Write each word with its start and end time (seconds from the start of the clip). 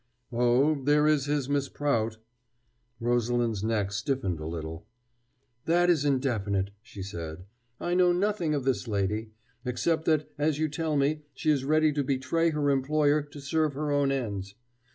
"Oh, 0.33 0.83
there 0.83 1.05
is 1.07 1.25
his 1.25 1.47
Miss 1.47 1.69
Prout." 1.69 2.17
Rosalind's 2.99 3.63
neck 3.63 3.91
stiffened 3.91 4.39
a 4.39 4.47
little. 4.47 4.87
"That 5.65 5.91
is 5.91 6.05
indefinite," 6.05 6.71
she 6.81 7.03
said. 7.03 7.45
"I 7.79 7.93
know 7.93 8.11
nothing 8.11 8.55
of 8.55 8.63
this 8.63 8.87
lady, 8.87 9.29
except 9.63 10.05
that, 10.05 10.27
as 10.39 10.57
you 10.57 10.69
tell 10.69 10.97
me, 10.97 11.21
she 11.35 11.51
is 11.51 11.63
ready 11.65 11.93
to 11.93 12.03
betray 12.03 12.49
her 12.49 12.71
employer 12.71 13.21
to 13.21 13.39
serve 13.39 13.75
her 13.75 13.91
own 13.91 14.11
ends. 14.11 14.55